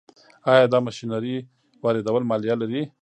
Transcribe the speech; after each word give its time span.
آیا 0.51 0.65
د 0.71 0.73
ماشینرۍ 0.85 1.35
واردول 1.83 2.23
مالیه 2.29 2.55
لري؟ 2.61 2.81